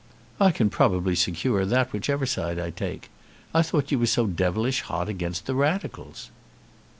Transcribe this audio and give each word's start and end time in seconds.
"I 0.39 0.49
can 0.49 0.71
probably 0.71 1.13
secure 1.13 1.63
that, 1.63 1.93
whichever 1.93 2.25
side 2.25 2.57
I 2.57 2.71
take. 2.71 3.11
I 3.53 3.61
thought 3.61 3.91
you 3.91 3.99
were 3.99 4.07
so 4.07 4.25
devilish 4.25 4.81
hot 4.81 5.07
against 5.09 5.45
the 5.45 5.53
Radicals." 5.53 6.31